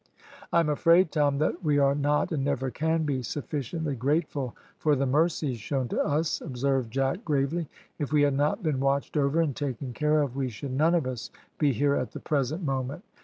[0.51, 4.95] "I am afraid, Tom, that we are not, and never can be, sufficiently grateful for
[4.95, 7.67] the mercies shown to us," observed Jack gravely.
[7.99, 11.05] "If we had not been watched over and taken care of, we should none of
[11.05, 11.29] us
[11.59, 13.03] be here at the present moment.